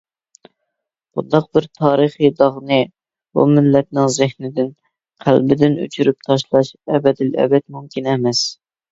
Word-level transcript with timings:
بۇنداق 1.17 1.43
بىر 1.57 1.65
تارىخىي 1.79 2.31
داغنى 2.39 2.79
بۇ 3.39 3.43
مىللەتنىڭ 3.51 4.09
زېھنىدىن، 4.15 4.71
قەلبىدىن 5.25 5.75
ئۆچۈرۈپ 5.83 6.25
تاشلاش 6.29 6.73
ئەبەدىلئەبەد 6.95 7.67
مۇمكىن 7.77 8.09
ئەمەس. 8.15 8.43